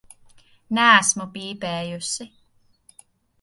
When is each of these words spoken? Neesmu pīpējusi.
Neesmu 0.77 1.27
pīpējusi. 1.35 2.27